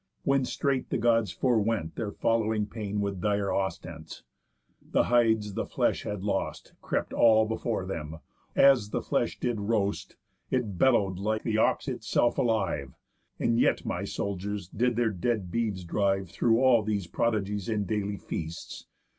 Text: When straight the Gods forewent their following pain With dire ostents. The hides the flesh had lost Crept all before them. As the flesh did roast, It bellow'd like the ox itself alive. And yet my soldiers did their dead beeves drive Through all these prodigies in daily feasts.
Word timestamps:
When 0.23 0.45
straight 0.45 0.89
the 0.89 0.97
Gods 0.97 1.31
forewent 1.31 1.95
their 1.95 2.09
following 2.09 2.65
pain 2.65 3.01
With 3.01 3.21
dire 3.21 3.51
ostents. 3.51 4.23
The 4.81 5.03
hides 5.03 5.53
the 5.53 5.67
flesh 5.67 6.01
had 6.01 6.23
lost 6.23 6.73
Crept 6.81 7.13
all 7.13 7.45
before 7.45 7.85
them. 7.85 8.17
As 8.55 8.89
the 8.89 9.03
flesh 9.03 9.39
did 9.39 9.59
roast, 9.61 10.15
It 10.49 10.79
bellow'd 10.79 11.19
like 11.19 11.43
the 11.43 11.59
ox 11.59 11.87
itself 11.87 12.39
alive. 12.39 12.95
And 13.39 13.59
yet 13.59 13.85
my 13.85 14.03
soldiers 14.03 14.67
did 14.69 14.95
their 14.95 15.11
dead 15.11 15.51
beeves 15.51 15.83
drive 15.83 16.31
Through 16.31 16.59
all 16.59 16.81
these 16.81 17.05
prodigies 17.05 17.69
in 17.69 17.85
daily 17.85 18.17
feasts. 18.17 18.87